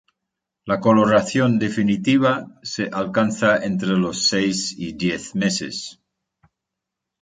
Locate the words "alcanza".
2.91-3.63